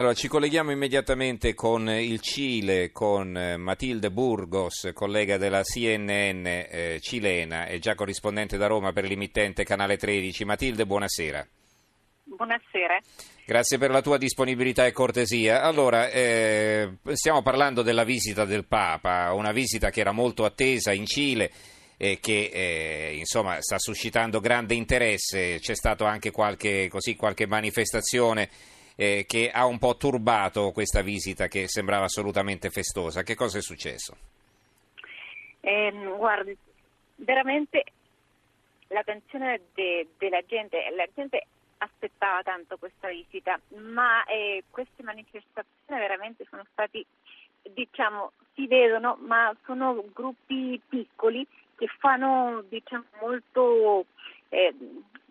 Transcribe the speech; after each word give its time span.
Allora, 0.00 0.14
ci 0.14 0.28
colleghiamo 0.28 0.70
immediatamente 0.70 1.52
con 1.52 1.86
il 1.90 2.20
Cile, 2.20 2.90
con 2.90 3.36
eh, 3.36 3.58
Matilde 3.58 4.10
Burgos, 4.10 4.92
collega 4.94 5.36
della 5.36 5.62
CNN 5.62 6.46
eh, 6.46 6.98
cilena 7.02 7.66
e 7.66 7.80
già 7.80 7.94
corrispondente 7.94 8.56
da 8.56 8.66
Roma 8.66 8.94
per 8.94 9.04
l'emittente 9.04 9.62
Canale 9.62 9.98
13. 9.98 10.46
Matilde, 10.46 10.86
buonasera. 10.86 11.46
Buonasera. 12.24 12.98
Grazie 13.44 13.76
per 13.76 13.90
la 13.90 14.00
tua 14.00 14.16
disponibilità 14.16 14.86
e 14.86 14.92
cortesia. 14.92 15.60
Allora, 15.60 16.08
eh, 16.08 16.96
stiamo 17.12 17.42
parlando 17.42 17.82
della 17.82 18.04
visita 18.04 18.46
del 18.46 18.64
Papa, 18.64 19.34
una 19.34 19.52
visita 19.52 19.90
che 19.90 20.00
era 20.00 20.12
molto 20.12 20.46
attesa 20.46 20.92
in 20.92 21.04
Cile 21.04 21.50
e 21.98 22.20
che 22.22 22.48
eh, 22.50 23.16
insomma 23.18 23.60
sta 23.60 23.78
suscitando 23.78 24.40
grande 24.40 24.72
interesse. 24.72 25.58
C'è 25.60 25.74
stata 25.74 26.08
anche 26.08 26.30
qualche, 26.30 26.88
così, 26.88 27.16
qualche 27.16 27.46
manifestazione 27.46 28.48
eh, 29.00 29.24
che 29.26 29.50
ha 29.50 29.64
un 29.64 29.78
po' 29.78 29.96
turbato 29.96 30.72
questa 30.72 31.00
visita 31.00 31.48
che 31.48 31.68
sembrava 31.68 32.04
assolutamente 32.04 32.68
festosa. 32.68 33.22
Che 33.22 33.34
cosa 33.34 33.56
è 33.56 33.62
successo? 33.62 34.14
Eh, 35.60 35.90
guardi, 36.18 36.54
veramente 37.14 37.82
l'attenzione 38.88 39.62
de, 39.72 40.06
della 40.18 40.42
gente, 40.44 40.92
la 40.94 41.08
gente 41.14 41.46
aspettava 41.78 42.42
tanto 42.42 42.76
questa 42.76 43.08
visita, 43.08 43.58
ma 43.76 44.22
eh, 44.24 44.64
queste 44.68 45.02
manifestazioni 45.02 45.98
veramente 45.98 46.44
sono 46.50 46.66
stati, 46.70 47.02
diciamo, 47.72 48.32
si 48.52 48.66
vedono, 48.66 49.16
ma 49.26 49.50
sono 49.64 50.04
gruppi 50.12 50.78
piccoli 50.86 51.46
che 51.74 51.86
fanno, 51.98 52.62
diciamo, 52.68 53.04
molto 53.18 54.04
eh, 54.50 54.74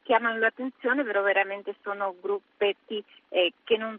chiamano 0.09 0.39
l'attenzione, 0.39 1.03
però 1.03 1.21
veramente 1.21 1.75
sono 1.83 2.15
gruppetti 2.19 3.03
eh, 3.29 3.53
che 3.63 3.77
non 3.77 3.95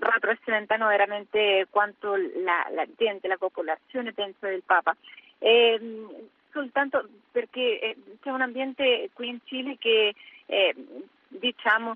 rappresentano 0.00 0.88
veramente 0.88 1.68
quanto 1.70 2.16
la, 2.16 2.66
la, 2.72 2.84
gente, 2.96 3.28
la 3.28 3.36
popolazione 3.36 4.12
pensa 4.12 4.48
del 4.48 4.64
Papa. 4.66 4.96
E, 5.38 5.78
ehm, 5.80 6.10
soltanto 6.50 7.08
perché 7.30 7.78
eh, 7.78 7.96
c'è 8.20 8.30
un 8.30 8.40
ambiente 8.40 9.10
qui 9.12 9.28
in 9.28 9.38
Cile 9.44 9.76
che 9.78 10.12
eh, 10.46 10.74
diciamo 11.28 11.94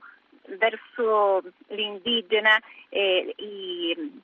verso 0.57 1.43
l'indigena 1.67 2.57
eh, 2.91 3.35
i, 3.39 4.23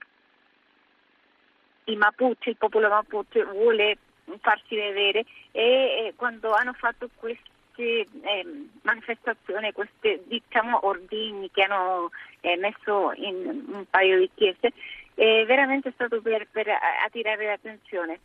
i 1.87 1.97
Mapuche, 1.97 2.51
il 2.51 2.57
popolo 2.57 2.89
Mapuche 2.89 3.45
vuole 3.47 3.99
farsi 4.41 4.77
vedere 4.77 5.25
e 5.51 6.13
quando 6.15 6.53
hanno 6.53 6.73
fatto 6.73 7.11
questo 7.17 7.51
queste 7.75 8.07
eh, 8.23 8.67
manifestazioni, 8.83 9.73
questi 9.73 10.23
diciamo, 10.27 10.87
ordini 10.87 11.51
che 11.51 11.63
hanno 11.63 12.11
eh, 12.41 12.57
messo 12.57 13.13
in 13.17 13.65
un 13.69 13.85
paio 13.91 14.19
di 14.19 14.31
chiese, 14.35 14.73
è 15.15 15.45
veramente 15.47 15.93
stato 15.95 16.21
per, 16.21 16.47
per 16.51 16.69
attirare 17.05 17.47
l'attenzione. 17.47 18.21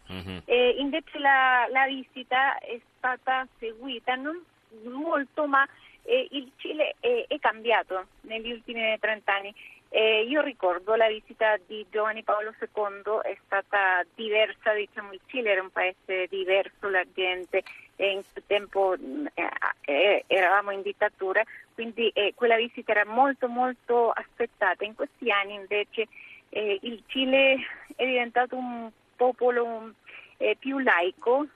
E 0.46 0.76
invece 0.78 1.20
la, 1.20 1.68
la, 1.72 1.86
visita 1.86 2.58
è 2.60 2.80
stata 2.98 3.48
seguita 3.60 4.16
non 4.16 4.42
molto, 4.84 5.46
ma 5.46 5.68
il 6.06 6.52
Cile 6.56 6.96
è, 7.00 7.26
è, 7.28 7.40
cambiato 7.40 8.08
negli 8.22 8.52
ultimi 8.52 8.98
30 9.00 9.34
anni. 9.34 9.54
Eh, 9.92 10.24
io 10.28 10.42
ricordo 10.42 10.96
la 10.96 11.08
visita 11.08 11.58
di 11.66 11.86
Giovanni 11.90 12.24
Paolo 12.24 12.54
II 12.60 13.22
è 13.24 13.36
stata 13.46 14.04
diversa, 14.16 14.74
diciamo 14.74 15.14
il 15.14 15.22
Cile 15.26 15.52
era 15.52 15.62
un 15.62 15.72
paese 15.72 16.28
diverso, 16.30 16.90
la 16.90 17.06
gente 17.14 17.64
eh, 18.00 18.12
in 18.12 18.22
quel 18.32 18.44
tempo 18.48 18.94
eh, 18.94 19.50
eh, 19.82 20.24
eravamo 20.28 20.72
in 20.72 20.82
dittatura, 20.82 21.44
quindi 21.74 22.08
eh, 22.10 22.32
quella 22.34 22.56
visita 22.56 22.92
era 22.92 23.06
molto 23.06 23.50
molto 23.50 24.12
aspettata. 24.12 24.86
In 24.86 24.96
questi 24.96 25.30
anni 25.30 25.56
invece 25.56 26.08
eh, 26.48 26.80
il 26.82 27.04
Cile 27.08 27.58
è 27.96 28.06
diventato 28.06 28.56
un 28.56 28.90
popolo 29.18 29.92
eh, 30.38 30.56
più 30.58 30.80
laico, 30.80 31.48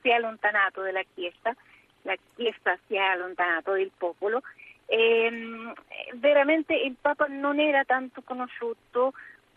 si 0.00 0.08
è 0.08 0.12
allontanato 0.12 0.82
dalla 0.82 1.02
Chiesa, 1.14 1.54
la 2.02 2.16
Chiesa 2.36 2.78
si 2.86 2.94
è 2.94 2.98
allontanato 2.98 3.72
del 3.72 3.90
popolo 3.96 4.42
e, 4.86 5.24
ehm, 5.24 5.72
veramente 6.14 6.74
il 6.74 6.94
Papa 7.00 7.26
non 7.26 7.58
era 7.58 7.82
tanto 7.84 8.22
conosciuto 8.22 9.14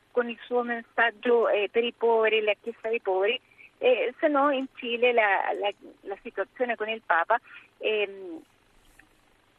con 0.10 0.28
il 0.28 0.40
suo 0.44 0.64
messaggio 0.64 1.50
eh, 1.50 1.70
per 1.72 1.84
i 1.84 1.94
poveri, 1.96 2.42
la 2.42 2.56
Chiesa 2.60 2.90
dei 2.90 3.00
poveri, 3.00 3.40
eh, 3.84 4.14
se 4.18 4.30
no 4.30 4.50
in 4.50 4.66
Cile 4.76 5.12
la, 5.12 5.52
la, 5.60 5.70
la, 6.02 6.18
situazione 6.22 6.78
con 6.78 6.88
il 6.88 7.02
Papa 7.06 7.38
eh, 7.80 8.40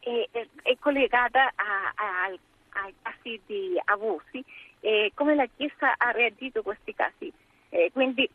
è, 0.00 0.28
è, 0.62 0.76
collegata 0.78 1.52
a, 1.54 1.92
a, 1.94 2.24
ai 2.70 2.94
casi 3.02 3.38
di 3.44 3.78
abusi 3.84 4.42
e 4.80 5.12
come 5.14 5.34
la 5.34 5.46
Chiesa 5.54 5.94
ha 5.98 6.10
reagito 6.10 6.60
a 6.60 6.62
questi 6.62 6.94
casi. 6.94 7.30
Eh, 7.68 7.90
quindi 7.92 8.28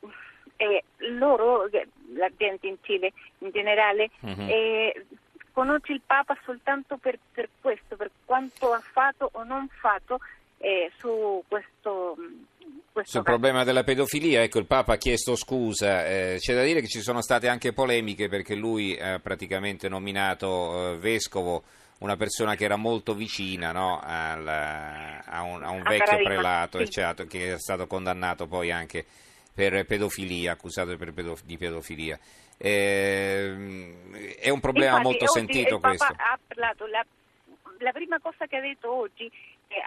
eh, 0.57 0.83
loro, 1.17 1.67
la 2.13 2.29
gente 2.37 2.67
in 2.67 2.77
Cile 2.81 3.11
in 3.39 3.49
generale, 3.49 4.11
uh-huh 4.19 5.05
conosce 5.51 5.91
il 5.91 6.01
Papa 6.05 6.37
soltanto 6.45 6.95
per, 6.95 7.19
per 7.33 7.49
questo, 7.59 7.97
per 7.97 8.09
quanto 8.23 8.71
ha 8.71 8.79
fatto 8.79 9.29
o 9.33 9.43
non 9.43 9.67
fatto 9.67 10.19
eh, 10.59 10.89
su 10.97 11.43
questo 11.49 12.15
sul 13.03 13.23
problema 13.23 13.63
della 13.63 13.83
pedofilia, 13.83 14.41
ecco, 14.41 14.59
il 14.59 14.65
Papa 14.65 14.93
ha 14.93 14.97
chiesto 14.97 15.35
scusa, 15.35 16.05
eh, 16.05 16.37
c'è 16.39 16.53
da 16.53 16.63
dire 16.63 16.81
che 16.81 16.87
ci 16.87 17.01
sono 17.01 17.21
state 17.21 17.47
anche 17.47 17.73
polemiche 17.73 18.27
perché 18.27 18.55
lui 18.55 18.99
ha 18.99 19.19
praticamente 19.19 19.87
nominato 19.89 20.93
eh, 20.93 20.97
vescovo 20.97 21.63
una 21.99 22.15
persona 22.15 22.55
che 22.55 22.63
era 22.63 22.77
molto 22.77 23.13
vicina 23.13 23.71
no, 23.71 23.99
al, 24.01 24.47
a 24.47 25.41
un, 25.41 25.63
a 25.63 25.69
un 25.69 25.81
a 25.85 25.89
vecchio 25.89 26.17
prelato 26.23 26.79
sì. 26.79 26.89
certo, 26.89 27.25
che 27.25 27.53
è 27.53 27.59
stato 27.59 27.87
condannato 27.87 28.47
poi 28.47 28.71
anche 28.71 29.05
per 29.53 29.85
pedofilia, 29.85 30.53
accusato 30.53 30.95
per 30.95 31.11
pedof- 31.11 31.43
di 31.43 31.57
pedofilia. 31.57 32.17
Eh, 32.57 34.37
è 34.39 34.49
un 34.49 34.59
problema 34.59 34.97
Infatti, 34.97 35.03
molto 35.03 35.27
sentito 35.27 35.79
questo. 35.79 36.05
Ha 36.05 36.39
parlato, 36.47 36.85
la, 36.87 37.05
la, 37.79 37.91
prima 37.91 38.19
cosa 38.19 38.45
che 38.47 38.57
ha 38.57 38.61
detto 38.61 38.93
oggi 38.93 39.29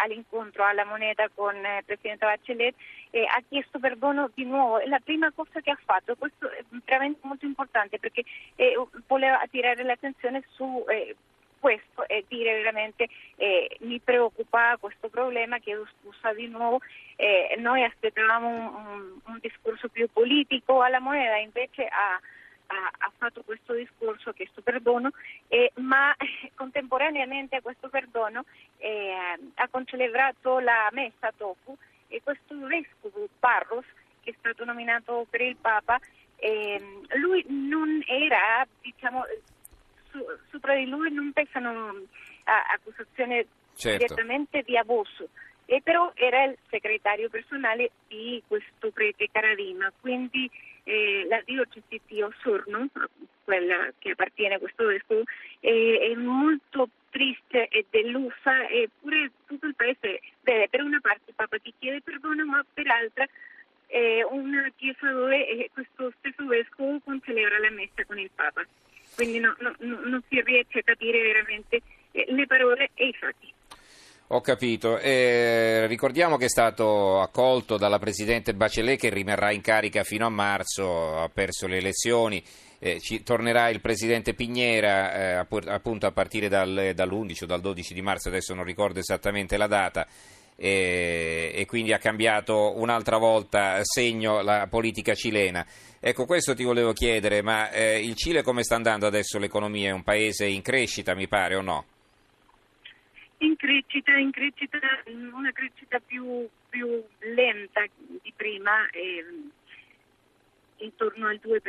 all'incontro 0.03 0.65
alla 0.65 0.84
moneta 0.84 1.28
con 1.34 1.54
il 1.56 1.65
eh, 1.65 1.82
Presidente 1.84 2.26
Bachelet. 2.26 2.75
Eh, 3.10 3.25
ha 3.25 3.43
chiesto 3.48 3.78
perdono 3.78 4.31
di 4.34 4.44
nuovo, 4.44 4.78
è 4.78 4.87
la 4.87 5.00
prima 5.00 5.31
cosa 5.32 5.60
che 5.60 5.70
ha 5.70 5.78
fatto, 5.84 6.16
questo 6.16 6.50
è 6.50 6.65
veramente 6.84 7.20
molto 7.22 7.44
importante 7.44 7.98
perché 7.98 8.25
eh, 8.56 8.75
voleva 9.06 9.41
attirare 9.41 9.82
l'attenzione 9.82 10.43
su 10.54 10.84
eh, 10.88 11.15
questo 11.62 12.09
e 12.09 12.25
dire 12.26 12.56
veramente 12.56 13.09
eh, 13.37 13.76
mi 13.81 14.00
preoccupa 14.00 14.76
questo 14.81 15.09
problema, 15.09 15.59
chiedo 15.59 15.87
scusa 16.00 16.32
di 16.32 16.49
nuovo, 16.49 16.81
eh, 17.14 17.54
noi 17.59 17.84
aspettavamo 17.84 18.49
un, 18.49 18.75
un, 18.75 19.20
un, 19.26 19.38
discorso 19.41 19.88
più 19.88 20.09
politico 20.12 20.82
alla 20.82 20.99
moneta, 20.99 21.37
invece 21.37 21.87
ha, 21.87 22.19
ha, 22.72 22.91
ha 22.99 23.12
fatto 23.16 23.43
questo 23.43 23.75
discorso, 23.75 24.31
ha 24.31 24.34
chiesto 24.34 24.62
perdono, 24.62 25.10
eh, 25.49 25.72
ma 25.77 26.15
contemporaneamente 26.55 27.56
a 27.56 27.60
questo 27.60 27.88
perdono 27.88 28.44
eh, 28.78 29.15
ha 29.55 29.69
concelebrato 29.69 30.59
la 30.59 30.88
messa 30.93 31.31
dopo 31.37 31.77
e 32.09 32.21
questo 32.22 32.56
vescovo 32.66 33.28
Barros, 33.38 33.84
che 34.22 34.31
è 34.31 34.34
stato 34.38 34.65
nominato 34.65 35.27
per 35.28 35.41
il 35.43 35.56
Papa, 35.56 35.99
ehm, 36.37 37.06
lui 37.21 37.44
non 37.49 38.03
era, 38.06 38.66
diciamo, 38.81 39.25
su, 40.11 40.19
sopra 40.50 40.75
di 40.75 40.87
lui 40.87 41.12
non 41.12 41.32
pesano 41.32 41.94
accusazioni 42.44 43.47
certo. 43.75 43.99
direttamente 44.05 44.62
di 44.62 44.77
abuso, 44.77 45.28
e 45.65 45.81
però 45.82 46.12
era 46.15 46.44
il 46.44 46.59
segretario 46.69 47.31
personale 47.31 47.93
di 48.09 48.43
questo 48.47 48.91
prete 48.91 49.28
Caradima, 49.31 49.91
quindi 50.00 50.50
eh, 50.84 51.26
la 51.28 51.41
diocesi 51.44 52.00
di 52.06 52.22
Osorno, 52.22 52.88
quella 53.44 53.93
che 53.98 54.10
appartiene 54.10 54.56
a 54.56 54.59
questo 54.59 54.87
vescovo, 54.87 55.22
eh, 55.60 56.10
è 56.12 56.15
molto 56.15 56.88
triste 57.10 57.69
e 57.69 57.87
delusa, 57.91 58.69
eppure 58.69 59.31
tutto 59.47 59.66
il 59.66 59.75
paese 59.75 60.20
vede 60.41 60.69
per 60.69 60.82
una 60.82 61.00
parte 61.00 61.22
il 61.26 61.34
Papa 61.34 61.59
ti 61.59 61.72
chiede 61.78 62.00
perdono, 62.00 62.44
ma 62.46 62.64
per 62.73 62.87
l'altra 62.87 63.26
eh, 63.88 64.25
una 64.31 64.70
chiesa 64.76 65.11
dove 65.11 65.46
eh, 65.46 65.70
questo 65.73 66.12
stesso 66.19 66.46
vescovo 66.46 66.99
celebra 67.23 67.58
la 67.58 67.70
messa 67.70 68.05
con 68.06 68.19
il 68.19 68.31
Papa. 68.34 68.64
Quindi 69.14 69.38
no, 69.38 69.55
no, 69.58 69.75
non 69.79 70.23
si 70.29 70.40
riesce 70.40 70.79
a 70.79 70.82
capire 70.82 71.20
veramente 71.20 71.82
eh, 72.12 72.25
le 72.29 72.46
Ho 74.34 74.40
capito. 74.40 74.99
Eh, 74.99 75.87
ricordiamo 75.87 76.38
che 76.38 76.46
è 76.46 76.49
stato 76.49 77.20
accolto 77.20 77.76
dalla 77.76 77.99
Presidente 77.99 78.55
Bachelet 78.55 78.99
che 78.99 79.11
rimarrà 79.11 79.52
in 79.52 79.61
carica 79.61 80.05
fino 80.05 80.25
a 80.25 80.31
marzo, 80.31 81.19
ha 81.19 81.29
perso 81.29 81.67
le 81.67 81.76
elezioni. 81.76 82.43
Eh, 82.79 82.99
ci, 82.99 83.23
tornerà 83.23 83.69
il 83.69 83.82
Presidente 83.82 84.32
Pignera 84.32 85.43
eh, 85.43 85.46
appunto 85.67 86.06
a 86.06 86.12
partire 86.12 86.49
dal, 86.49 86.93
dall'11 86.94 87.43
o 87.43 87.46
dal 87.46 87.61
12 87.61 87.93
di 87.93 88.00
marzo, 88.00 88.29
adesso 88.29 88.55
non 88.55 88.64
ricordo 88.64 89.00
esattamente 89.00 89.58
la 89.58 89.67
data 89.67 90.06
e, 90.56 91.64
quindi 91.69 91.93
ha 91.93 91.99
cambiato 91.99 92.79
un'altra 92.79 93.19
volta 93.19 93.81
segno 93.82 94.40
la 94.40 94.67
politica 94.67 95.14
cilena. 95.14 95.64
Ecco, 96.00 96.25
questo 96.25 96.55
ti 96.55 96.64
volevo 96.64 96.94
chiedere, 96.94 97.43
ma 97.43 97.70
eh, 97.70 98.00
il 98.00 98.14
Cile 98.14 98.43
come 98.43 98.62
sta 98.62 98.76
andando 98.76 99.06
adesso 99.06 99.38
l'economia? 99.38 99.90
È 99.90 99.93
un 99.93 100.02
paese 100.02 100.46
in 100.46 100.62
crescita, 100.62 101.14
mi 101.14 101.29
pare, 101.29 101.55
o 101.56 101.61
no? 101.61 101.84
In 103.43 103.56
crescita, 103.56 104.17
in 104.17 104.31
crescita, 104.31 104.79
una 105.33 105.50
crescita 105.53 105.99
più, 105.99 106.49
più 106.69 107.03
lenta 107.35 107.85
di 108.23 108.33
prima, 108.37 108.89
eh, 108.91 109.25
intorno 110.77 111.27
al 111.27 111.41
2%, 111.43 111.61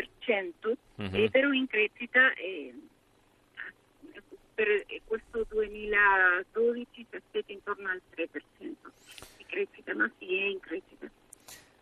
mm-hmm. 1.01 1.15
eh, 1.15 1.29
però 1.29 1.51
in 1.51 1.67
crescita 1.67 2.31
eh, 2.33 2.73
per 4.53 4.85
questo 5.05 5.45
2012 5.49 6.87
si 6.93 7.15
aspetta 7.15 7.51
intorno 7.51 7.89
al 7.89 8.01
3% 8.15 8.29
di 9.37 9.45
crescita, 9.47 9.95
ma 9.95 10.09
sì, 10.19 10.35
è 10.35 10.45
in 10.45 10.59
crescita. 10.59 11.09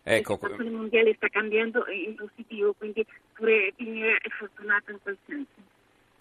Ecco, 0.04 0.34
situazione 0.34 0.70
mondiale 0.72 1.14
sta 1.16 1.28
cambiando 1.28 1.86
in 1.88 2.16
positivo, 2.16 2.74
quindi 2.74 3.06
pure 3.34 3.72
Pignera 3.76 4.18
è 4.18 4.30
fortunato 4.30 4.92
in 4.92 5.02
quel 5.02 5.18
senso. 5.26 5.70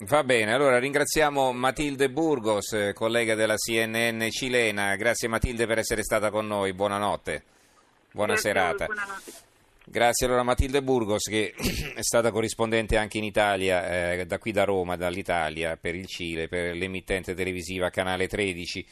Va 0.03 0.25
bene, 0.25 0.55
allora 0.55 0.79
ringraziamo 0.79 1.53
Matilde 1.53 2.09
Burgos, 2.09 2.73
eh, 2.73 2.95
collega 2.95 3.35
della 3.35 3.57
CNN 3.57 4.31
cilena. 4.31 4.97
Grazie 4.97 5.29
Matilde 5.29 5.67
per 5.67 5.77
essere 5.77 6.03
stata 6.03 6.31
con 6.31 6.47
noi, 6.47 6.73
buonanotte. 6.73 7.43
Buona 8.11 8.33
Grazie 8.33 8.51
serata. 8.51 8.87
buonanotte. 8.87 9.33
Grazie 9.85 10.25
allora 10.25 10.41
a 10.41 10.45
Matilde 10.45 10.83
Burgos 10.83 11.25
che 11.25 11.53
è 11.95 12.01
stata 12.01 12.31
corrispondente 12.31 12.97
anche 12.97 13.19
in 13.19 13.25
Italia, 13.25 14.15
eh, 14.15 14.25
da 14.25 14.39
qui 14.39 14.53
da 14.53 14.65
Roma, 14.65 14.97
dall'Italia, 14.97 15.77
per 15.77 15.95
il 15.95 16.07
Cile, 16.07 16.49
per 16.49 16.75
l'emittente 16.75 17.35
televisiva 17.35 17.91
Canale 17.91 18.27
13. 18.27 18.87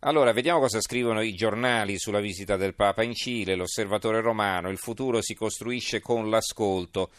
Allora, 0.00 0.32
vediamo 0.32 0.60
cosa 0.60 0.80
scrivono 0.80 1.22
i 1.22 1.34
giornali 1.34 1.98
sulla 1.98 2.20
visita 2.20 2.56
del 2.56 2.76
Papa 2.76 3.02
in 3.02 3.14
Cile, 3.14 3.56
l'osservatore 3.56 4.20
romano, 4.20 4.70
il 4.70 4.78
futuro 4.78 5.20
si 5.20 5.34
costruisce 5.34 6.00
con 6.00 6.30
l'ascolto. 6.30 7.10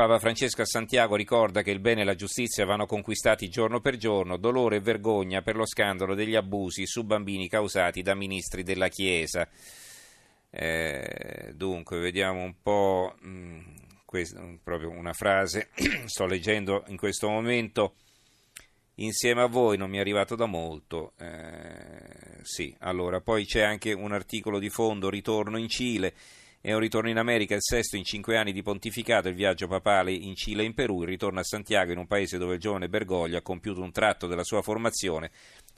Papa 0.00 0.18
Francesco 0.18 0.62
a 0.62 0.64
Santiago 0.64 1.14
ricorda 1.14 1.60
che 1.60 1.70
il 1.70 1.78
bene 1.78 2.00
e 2.00 2.04
la 2.04 2.14
giustizia 2.14 2.64
vanno 2.64 2.86
conquistati 2.86 3.50
giorno 3.50 3.80
per 3.80 3.98
giorno, 3.98 4.38
dolore 4.38 4.76
e 4.76 4.80
vergogna 4.80 5.42
per 5.42 5.56
lo 5.56 5.66
scandalo 5.66 6.14
degli 6.14 6.34
abusi 6.34 6.86
su 6.86 7.04
bambini 7.04 7.50
causati 7.50 8.00
da 8.00 8.14
ministri 8.14 8.62
della 8.62 8.88
Chiesa. 8.88 9.46
Eh, 10.48 11.52
dunque, 11.54 11.98
vediamo 11.98 12.42
un 12.42 12.54
po', 12.62 13.14
mh, 13.20 13.28
mm, 13.28 13.60
questa, 14.06 14.42
proprio 14.62 14.88
una 14.88 15.12
frase, 15.12 15.68
sto 16.06 16.24
leggendo 16.24 16.84
in 16.86 16.96
questo 16.96 17.28
momento, 17.28 17.96
insieme 18.94 19.42
a 19.42 19.48
voi 19.48 19.76
non 19.76 19.90
mi 19.90 19.98
è 19.98 20.00
arrivato 20.00 20.34
da 20.34 20.46
molto, 20.46 21.12
eh, 21.18 22.38
sì, 22.40 22.74
allora, 22.78 23.20
poi 23.20 23.44
c'è 23.44 23.60
anche 23.60 23.92
un 23.92 24.12
articolo 24.12 24.58
di 24.58 24.70
fondo, 24.70 25.10
ritorno 25.10 25.58
in 25.58 25.68
Cile, 25.68 26.14
è 26.62 26.74
un 26.74 26.80
ritorno 26.80 27.08
in 27.08 27.16
America, 27.16 27.54
il 27.54 27.62
sesto 27.62 27.96
in 27.96 28.04
cinque 28.04 28.36
anni 28.36 28.52
di 28.52 28.62
pontificato, 28.62 29.28
il 29.28 29.34
viaggio 29.34 29.66
papale 29.66 30.12
in 30.12 30.34
Cile 30.34 30.62
e 30.62 30.66
in 30.66 30.74
Perù, 30.74 31.00
il 31.00 31.08
ritorno 31.08 31.40
a 31.40 31.44
Santiago 31.44 31.92
in 31.92 31.98
un 31.98 32.06
paese 32.06 32.36
dove 32.36 32.54
il 32.54 32.60
giovane 32.60 32.90
Bergoglio 32.90 33.38
ha 33.38 33.42
compiuto 33.42 33.80
un 33.80 33.92
tratto 33.92 34.26
della 34.26 34.44
sua 34.44 34.60
formazione, 34.60 35.30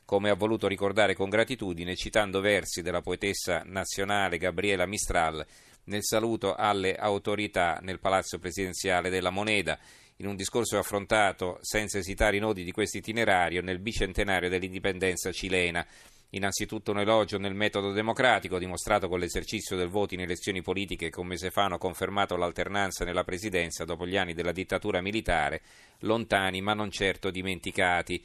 come 0.04 0.28
ha 0.28 0.34
voluto 0.34 0.66
ricordare 0.66 1.14
con 1.14 1.28
gratitudine, 1.28 1.94
citando 1.94 2.40
versi 2.40 2.82
della 2.82 3.00
poetessa 3.00 3.62
nazionale 3.64 4.38
Gabriela 4.38 4.84
Mistral 4.84 5.46
nel 5.84 6.02
saluto 6.02 6.54
alle 6.56 6.96
autorità 6.96 7.78
nel 7.80 8.00
palazzo 8.00 8.40
presidenziale 8.40 9.08
della 9.08 9.30
Moneda. 9.30 9.78
In 10.16 10.26
un 10.26 10.34
discorso 10.36 10.78
affrontato 10.78 11.58
senza 11.62 11.98
esitare 11.98 12.36
i 12.36 12.40
nodi 12.40 12.64
di 12.64 12.72
questo 12.72 12.98
itinerario 12.98 13.62
nel 13.62 13.78
bicentenario 13.78 14.48
dell'indipendenza 14.48 15.30
cilena. 15.30 15.86
Innanzitutto 16.34 16.92
un 16.92 17.00
elogio 17.00 17.36
nel 17.36 17.52
metodo 17.52 17.92
democratico, 17.92 18.58
dimostrato 18.58 19.06
con 19.06 19.18
l'esercizio 19.18 19.76
del 19.76 19.88
voto 19.88 20.14
in 20.14 20.20
elezioni 20.20 20.62
politiche 20.62 21.10
che 21.10 21.20
un 21.20 21.26
mese 21.26 21.50
fa 21.50 21.64
hanno 21.64 21.76
confermato 21.76 22.36
l'alternanza 22.36 23.04
nella 23.04 23.22
presidenza 23.22 23.84
dopo 23.84 24.06
gli 24.06 24.16
anni 24.16 24.32
della 24.32 24.52
dittatura 24.52 25.02
militare, 25.02 25.60
lontani 26.00 26.62
ma 26.62 26.72
non 26.72 26.90
certo 26.90 27.30
dimenticati. 27.30 28.24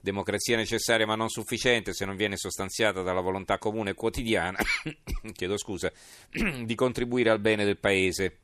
Democrazia 0.00 0.56
necessaria 0.56 1.04
ma 1.04 1.16
non 1.16 1.28
sufficiente 1.28 1.92
se 1.92 2.04
non 2.04 2.14
viene 2.14 2.36
sostanziata 2.36 3.02
dalla 3.02 3.20
volontà 3.20 3.58
comune 3.58 3.94
quotidiana 3.94 4.58
scusa, 5.56 5.90
di 6.62 6.74
contribuire 6.76 7.30
al 7.30 7.40
bene 7.40 7.64
del 7.64 7.78
Paese. 7.78 8.38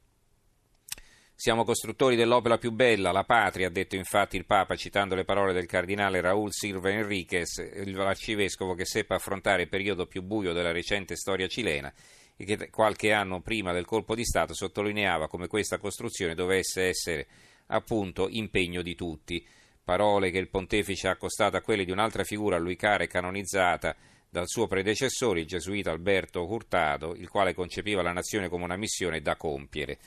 Siamo 1.36 1.64
costruttori 1.64 2.14
dell'opera 2.14 2.58
più 2.58 2.70
bella, 2.70 3.10
la 3.10 3.24
patria, 3.24 3.66
ha 3.66 3.70
detto 3.70 3.96
infatti 3.96 4.36
il 4.36 4.46
Papa 4.46 4.76
citando 4.76 5.16
le 5.16 5.24
parole 5.24 5.52
del 5.52 5.66
cardinale 5.66 6.20
Raúl 6.20 6.52
Silva 6.52 6.90
Enriquez, 6.90 7.84
l'arcivescovo 7.86 8.74
che 8.74 8.86
seppe 8.86 9.14
affrontare 9.14 9.62
il 9.62 9.68
periodo 9.68 10.06
più 10.06 10.22
buio 10.22 10.52
della 10.52 10.70
recente 10.70 11.16
storia 11.16 11.48
cilena 11.48 11.92
e 12.36 12.44
che 12.44 12.70
qualche 12.70 13.12
anno 13.12 13.40
prima 13.40 13.72
del 13.72 13.84
colpo 13.84 14.14
di 14.14 14.24
Stato 14.24 14.54
sottolineava 14.54 15.26
come 15.26 15.48
questa 15.48 15.76
costruzione 15.76 16.36
dovesse 16.36 16.84
essere 16.84 17.26
appunto 17.66 18.28
impegno 18.30 18.80
di 18.80 18.94
tutti. 18.94 19.44
Parole 19.82 20.30
che 20.30 20.38
il 20.38 20.48
pontefice 20.48 21.08
ha 21.08 21.10
accostato 21.10 21.56
a 21.56 21.62
quelle 21.62 21.84
di 21.84 21.90
un'altra 21.90 22.22
figura 22.22 22.56
a 22.56 22.60
lui 22.60 22.76
cara 22.76 23.02
e 23.02 23.08
canonizzata 23.08 23.94
dal 24.30 24.46
suo 24.46 24.68
predecessore, 24.68 25.40
il 25.40 25.46
gesuita 25.46 25.90
Alberto 25.90 26.46
Hurtado, 26.46 27.14
il 27.16 27.28
quale 27.28 27.54
concepiva 27.54 28.02
la 28.02 28.12
nazione 28.12 28.48
come 28.48 28.64
una 28.64 28.76
missione 28.76 29.20
da 29.20 29.36
compiere. 29.36 29.98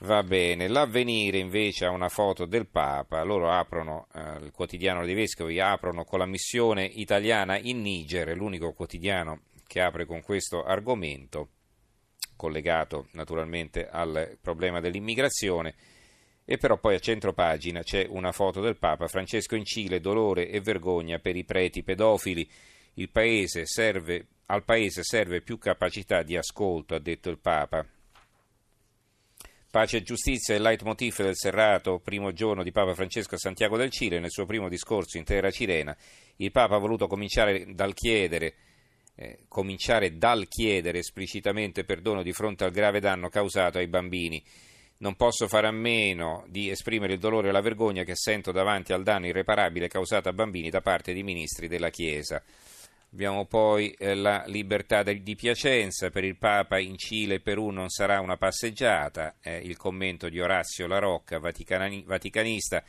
Va 0.00 0.24
bene, 0.24 0.66
l'avvenire 0.66 1.38
invece 1.38 1.84
ha 1.84 1.90
una 1.90 2.08
foto 2.08 2.46
del 2.46 2.66
Papa, 2.66 3.22
loro 3.22 3.50
aprono, 3.50 4.08
eh, 4.12 4.44
il 4.44 4.50
quotidiano 4.50 5.04
dei 5.04 5.14
Vescovi 5.14 5.60
aprono 5.60 6.04
con 6.04 6.18
la 6.18 6.26
missione 6.26 6.84
italiana 6.84 7.56
in 7.58 7.80
Niger, 7.80 8.36
l'unico 8.36 8.72
quotidiano 8.72 9.42
che 9.66 9.80
apre 9.80 10.04
con 10.04 10.20
questo 10.20 10.64
argomento, 10.64 11.48
collegato 12.34 13.06
naturalmente 13.12 13.88
al 13.88 14.36
problema 14.40 14.80
dell'immigrazione, 14.80 15.74
e 16.44 16.58
però 16.58 16.76
poi 16.76 16.96
a 16.96 17.00
centro 17.00 17.32
pagina 17.32 17.82
c'è 17.82 18.04
una 18.08 18.32
foto 18.32 18.60
del 18.60 18.76
Papa, 18.76 19.06
Francesco 19.06 19.54
in 19.54 19.64
Cile, 19.64 20.00
dolore 20.00 20.48
e 20.48 20.60
vergogna 20.60 21.20
per 21.20 21.36
i 21.36 21.44
preti 21.44 21.84
pedofili, 21.84 22.50
paese 23.10 23.64
serve, 23.64 24.26
al 24.46 24.64
Paese 24.64 25.04
serve 25.04 25.40
più 25.40 25.56
capacità 25.56 26.22
di 26.24 26.36
ascolto, 26.36 26.96
ha 26.96 26.98
detto 26.98 27.30
il 27.30 27.38
Papa. 27.38 27.86
Pace 29.74 29.96
e 29.96 30.02
giustizia 30.02 30.54
è 30.54 30.58
il 30.58 30.62
leitmotiv 30.62 31.16
del 31.16 31.34
serrato 31.34 31.98
primo 31.98 32.30
giorno 32.30 32.62
di 32.62 32.70
Papa 32.70 32.94
Francesco 32.94 33.34
a 33.34 33.38
Santiago 33.38 33.76
del 33.76 33.90
Cile. 33.90 34.20
Nel 34.20 34.30
suo 34.30 34.46
primo 34.46 34.68
discorso 34.68 35.18
in 35.18 35.24
terra 35.24 35.50
cilena, 35.50 35.96
il 36.36 36.52
Papa 36.52 36.76
ha 36.76 36.78
voluto 36.78 37.08
cominciare 37.08 37.74
dal 37.74 37.92
chiedere, 37.92 38.54
eh, 39.16 39.38
cominciare 39.48 40.16
dal 40.16 40.46
chiedere 40.46 41.00
esplicitamente 41.00 41.82
perdono 41.82 42.22
di 42.22 42.32
fronte 42.32 42.62
al 42.62 42.70
grave 42.70 43.00
danno 43.00 43.28
causato 43.28 43.78
ai 43.78 43.88
bambini. 43.88 44.40
Non 44.98 45.16
posso 45.16 45.48
fare 45.48 45.66
a 45.66 45.72
meno 45.72 46.44
di 46.46 46.70
esprimere 46.70 47.14
il 47.14 47.18
dolore 47.18 47.48
e 47.48 47.50
la 47.50 47.60
vergogna 47.60 48.04
che 48.04 48.14
sento 48.14 48.52
davanti 48.52 48.92
al 48.92 49.02
danno 49.02 49.26
irreparabile 49.26 49.88
causato 49.88 50.28
a 50.28 50.32
bambini 50.32 50.70
da 50.70 50.82
parte 50.82 51.12
di 51.12 51.24
ministri 51.24 51.66
della 51.66 51.90
Chiesa. 51.90 52.40
Abbiamo 53.14 53.46
poi 53.46 53.92
eh, 53.92 54.16
la 54.16 54.42
libertà 54.48 55.04
di 55.04 55.36
Piacenza, 55.36 56.10
per 56.10 56.24
il 56.24 56.36
Papa 56.36 56.80
in 56.80 56.98
Cile 56.98 57.34
e 57.34 57.40
Perù 57.40 57.70
non 57.70 57.88
sarà 57.88 58.18
una 58.18 58.36
passeggiata, 58.36 59.36
eh, 59.40 59.58
il 59.58 59.76
commento 59.76 60.28
di 60.28 60.40
Orazio 60.40 60.88
La 60.88 60.98
Rocca, 60.98 61.38
vaticani- 61.38 62.02
vaticanista. 62.04 62.82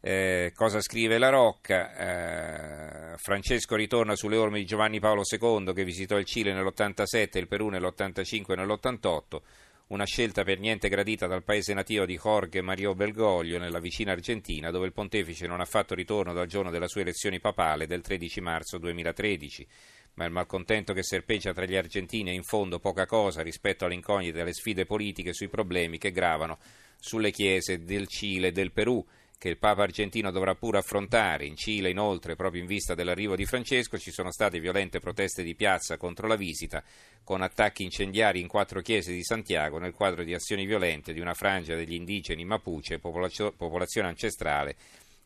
Eh, 0.00 0.52
cosa 0.54 0.80
scrive 0.80 1.18
La 1.18 1.28
Rocca? 1.30 3.12
Eh, 3.12 3.16
Francesco 3.16 3.74
ritorna 3.74 4.14
sulle 4.14 4.36
orme 4.36 4.60
di 4.60 4.64
Giovanni 4.64 5.00
Paolo 5.00 5.22
II 5.28 5.72
che 5.74 5.82
visitò 5.82 6.18
il 6.18 6.24
Cile 6.24 6.52
nell'87, 6.52 7.36
il 7.38 7.48
Perù 7.48 7.68
nell'85 7.68 8.52
e 8.52 8.54
nell'88 8.54 9.40
una 9.88 10.04
scelta 10.04 10.44
per 10.44 10.58
niente 10.58 10.88
gradita 10.88 11.26
dal 11.26 11.42
paese 11.42 11.74
nativo 11.74 12.06
di 12.06 12.18
Jorge 12.22 12.62
Mario 12.62 12.94
Bergoglio 12.94 13.58
nella 13.58 13.78
vicina 13.78 14.12
Argentina, 14.12 14.70
dove 14.70 14.86
il 14.86 14.92
pontefice 14.92 15.46
non 15.46 15.60
ha 15.60 15.64
fatto 15.64 15.94
ritorno 15.94 16.32
dal 16.32 16.46
giorno 16.46 16.70
della 16.70 16.88
sua 16.88 17.02
elezione 17.02 17.40
papale 17.40 17.86
del 17.86 18.00
13 18.00 18.40
marzo 18.40 18.78
2013. 18.78 19.66
Ma 20.14 20.24
il 20.24 20.32
malcontento 20.32 20.92
che 20.92 21.02
serpeggia 21.02 21.52
tra 21.52 21.64
gli 21.64 21.76
argentini 21.76 22.30
è 22.30 22.34
in 22.34 22.42
fondo 22.42 22.78
poca 22.78 23.06
cosa 23.06 23.42
rispetto 23.42 23.84
alle 23.84 23.94
incognite 23.94 24.38
e 24.38 24.40
alle 24.42 24.52
sfide 24.52 24.84
politiche 24.84 25.32
sui 25.32 25.48
problemi 25.48 25.98
che 25.98 26.10
gravano 26.10 26.58
sulle 26.98 27.30
chiese 27.30 27.84
del 27.84 28.06
Cile 28.06 28.48
e 28.48 28.52
del 28.52 28.72
Perù 28.72 29.04
che 29.42 29.48
il 29.48 29.58
Papa 29.58 29.82
argentino 29.82 30.30
dovrà 30.30 30.54
pure 30.54 30.78
affrontare. 30.78 31.46
In 31.46 31.56
Cile, 31.56 31.90
inoltre, 31.90 32.36
proprio 32.36 32.60
in 32.60 32.68
vista 32.68 32.94
dell'arrivo 32.94 33.34
di 33.34 33.44
Francesco, 33.44 33.98
ci 33.98 34.12
sono 34.12 34.30
state 34.30 34.60
violente 34.60 35.00
proteste 35.00 35.42
di 35.42 35.56
piazza 35.56 35.96
contro 35.96 36.28
la 36.28 36.36
visita, 36.36 36.80
con 37.24 37.42
attacchi 37.42 37.82
incendiari 37.82 38.38
in 38.38 38.46
quattro 38.46 38.80
chiese 38.82 39.12
di 39.12 39.24
Santiago 39.24 39.78
nel 39.78 39.94
quadro 39.94 40.22
di 40.22 40.32
azioni 40.32 40.64
violente 40.64 41.12
di 41.12 41.18
una 41.18 41.34
frangia 41.34 41.74
degli 41.74 41.94
indigeni 41.94 42.44
Mapuche, 42.44 43.00
popolazione 43.00 44.06
ancestrale, 44.06 44.76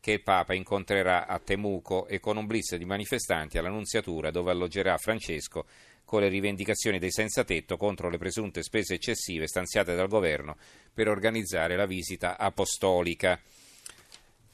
che 0.00 0.12
il 0.12 0.22
Papa 0.22 0.54
incontrerà 0.54 1.26
a 1.26 1.38
Temuco 1.38 2.06
e 2.06 2.18
con 2.18 2.38
un 2.38 2.46
blitz 2.46 2.74
di 2.76 2.86
manifestanti 2.86 3.58
all'Annunziatura 3.58 4.30
dove 4.30 4.50
alloggerà 4.50 4.96
Francesco 4.96 5.66
con 6.06 6.22
le 6.22 6.28
rivendicazioni 6.28 6.98
dei 6.98 7.10
senza 7.10 7.44
tetto 7.44 7.76
contro 7.76 8.08
le 8.08 8.16
presunte 8.16 8.62
spese 8.62 8.94
eccessive 8.94 9.46
stanziate 9.46 9.94
dal 9.94 10.08
governo 10.08 10.56
per 10.94 11.08
organizzare 11.08 11.76
la 11.76 11.84
visita 11.84 12.38
apostolica. 12.38 13.38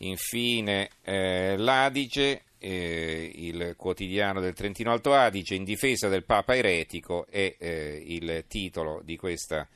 Infine 0.03 0.89
eh, 1.03 1.57
l'Adige, 1.57 2.43
eh, 2.59 3.31
il 3.35 3.75
quotidiano 3.77 4.41
del 4.41 4.55
Trentino 4.55 4.91
Alto 4.91 5.15
Adige, 5.15 5.55
in 5.55 5.65
difesa 5.65 6.09
del 6.09 6.25
Papa 6.25 6.57
eretico 6.57 7.27
è 7.29 7.55
eh, 7.59 8.03
il 8.05 8.45
titolo 8.49 9.01
di 9.05 9.17
questa 9.17 9.69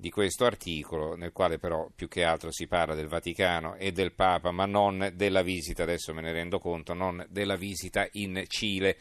di 0.00 0.08
questo 0.08 0.46
articolo, 0.46 1.14
nel 1.14 1.30
quale 1.30 1.58
però 1.58 1.86
più 1.94 2.08
che 2.08 2.24
altro 2.24 2.50
si 2.50 2.66
parla 2.66 2.94
del 2.94 3.06
Vaticano 3.06 3.74
e 3.74 3.92
del 3.92 4.12
Papa, 4.12 4.50
ma 4.50 4.64
non 4.64 5.12
della 5.12 5.42
visita, 5.42 5.82
adesso 5.82 6.14
me 6.14 6.22
ne 6.22 6.32
rendo 6.32 6.58
conto, 6.58 6.94
non 6.94 7.22
della 7.28 7.56
visita 7.56 8.08
in 8.12 8.42
Cile. 8.46 8.96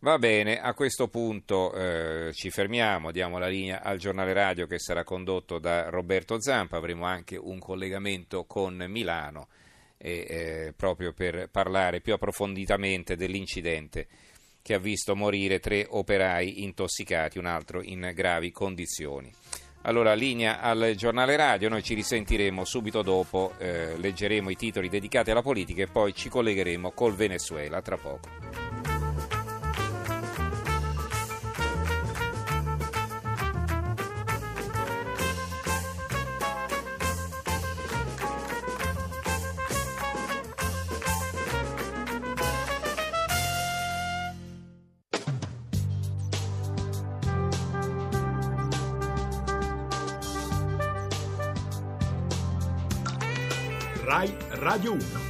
Va 0.00 0.18
bene, 0.18 0.60
a 0.60 0.74
questo 0.74 1.06
punto 1.06 1.72
eh, 1.72 2.32
ci 2.32 2.50
fermiamo, 2.50 3.12
diamo 3.12 3.38
la 3.38 3.46
linea 3.46 3.82
al 3.84 3.98
giornale 3.98 4.32
radio 4.32 4.66
che 4.66 4.80
sarà 4.80 5.04
condotto 5.04 5.60
da 5.60 5.90
Roberto 5.90 6.40
Zampa, 6.40 6.76
avremo 6.76 7.06
anche 7.06 7.36
un 7.36 7.60
collegamento 7.60 8.46
con 8.46 8.84
Milano 8.88 9.46
eh, 9.98 10.26
eh, 10.28 10.72
proprio 10.76 11.12
per 11.12 11.48
parlare 11.50 12.00
più 12.00 12.12
approfonditamente 12.12 13.16
dell'incidente 13.16 14.06
che 14.62 14.74
ha 14.74 14.78
visto 14.78 15.14
morire 15.14 15.60
tre 15.60 15.86
operai 15.88 16.64
intossicati, 16.64 17.38
un 17.38 17.46
altro 17.46 17.82
in 17.82 18.10
gravi 18.12 18.50
condizioni. 18.50 19.32
Allora, 19.82 20.14
linea 20.14 20.60
al 20.60 20.94
giornale 20.96 21.36
radio, 21.36 21.68
noi 21.68 21.84
ci 21.84 21.94
risentiremo 21.94 22.64
subito 22.64 23.02
dopo, 23.02 23.52
eh, 23.58 23.96
leggeremo 23.96 24.50
i 24.50 24.56
titoli 24.56 24.88
dedicati 24.88 25.30
alla 25.30 25.42
politica 25.42 25.82
e 25.82 25.86
poi 25.86 26.12
ci 26.12 26.28
collegheremo 26.28 26.90
col 26.90 27.14
Venezuela 27.14 27.80
tra 27.80 27.96
poco. 27.96 28.65
Rai 54.06 54.32
Radio 54.62 54.92
1 54.94 55.25